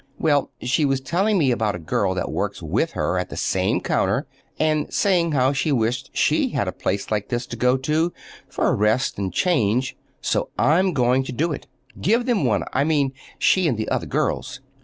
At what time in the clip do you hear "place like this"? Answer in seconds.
6.71-7.45